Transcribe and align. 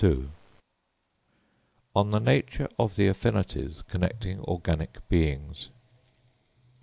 _On 1.95 2.09
the 2.11 2.17
Nature 2.17 2.67
of 2.79 2.95
the 2.95 3.05
Affinities 3.05 3.83
connecting 3.87 4.39
Organic 4.39 5.07
Beings. 5.09 5.69